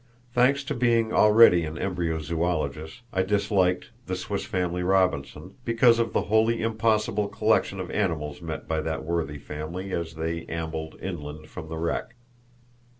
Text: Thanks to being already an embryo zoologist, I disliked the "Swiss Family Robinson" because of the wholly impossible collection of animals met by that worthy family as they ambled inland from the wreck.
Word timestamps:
Thanks 0.33 0.63
to 0.63 0.73
being 0.73 1.13
already 1.13 1.63
an 1.63 1.77
embryo 1.77 2.17
zoologist, 2.17 3.01
I 3.13 3.21
disliked 3.21 3.91
the 4.07 4.15
"Swiss 4.15 4.45
Family 4.47 4.81
Robinson" 4.81 5.53
because 5.63 5.99
of 5.99 6.11
the 6.11 6.23
wholly 6.23 6.63
impossible 6.63 7.27
collection 7.27 7.79
of 7.79 7.91
animals 7.91 8.41
met 8.41 8.67
by 8.67 8.81
that 8.81 9.03
worthy 9.03 9.37
family 9.37 9.91
as 9.93 10.15
they 10.15 10.47
ambled 10.47 10.95
inland 11.03 11.49
from 11.49 11.69
the 11.69 11.77
wreck. 11.77 12.15